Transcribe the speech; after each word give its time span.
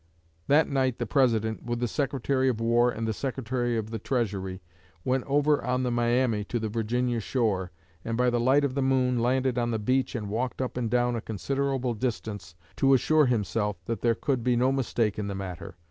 That 0.47 0.67
night 0.67 0.97
the 0.97 1.05
President, 1.05 1.63
with 1.63 1.79
the 1.79 1.87
Secretary 1.87 2.49
of 2.49 2.59
War 2.59 2.89
and 2.89 3.07
the 3.07 3.13
Secretary 3.13 3.77
of 3.77 3.91
the 3.91 3.99
Treasury, 3.99 4.59
went 5.05 5.23
over 5.25 5.63
on 5.63 5.83
the 5.83 5.91
'Miami' 5.91 6.43
to 6.45 6.57
the 6.57 6.69
Virginia 6.69 7.19
shore, 7.19 7.71
and 8.03 8.17
by 8.17 8.31
the 8.31 8.39
light 8.39 8.63
of 8.63 8.73
the 8.73 8.81
moon 8.81 9.19
landed 9.19 9.59
on 9.59 9.69
the 9.69 9.77
beach 9.77 10.15
and 10.15 10.27
walked 10.31 10.59
up 10.59 10.75
and 10.75 10.89
down 10.89 11.15
a 11.15 11.21
considerable 11.21 11.93
distance 11.93 12.55
to 12.77 12.95
assure 12.95 13.27
himself 13.27 13.77
that 13.85 14.01
there 14.01 14.15
could 14.15 14.43
be 14.43 14.55
no 14.55 14.71
mistake 14.71 15.19
in 15.19 15.27
the 15.27 15.35
matter. 15.35 15.75